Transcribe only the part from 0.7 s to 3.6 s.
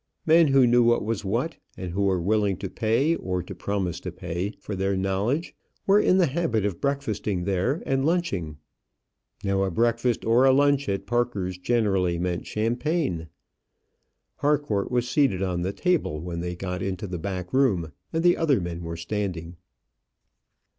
what was what, and who were willing to pay or to